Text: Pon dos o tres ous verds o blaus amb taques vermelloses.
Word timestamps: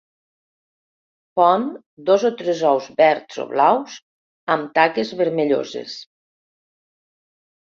Pon 1.39 1.65
dos 2.07 2.25
o 2.31 2.31
tres 2.39 2.59
ous 2.71 2.87
verds 3.01 3.37
o 3.43 3.45
blaus 3.51 3.99
amb 4.55 4.73
taques 4.79 5.13
vermelloses. 5.21 5.99